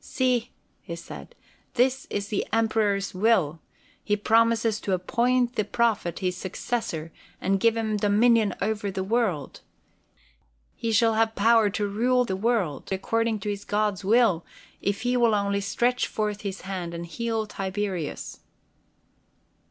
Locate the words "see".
0.03-0.49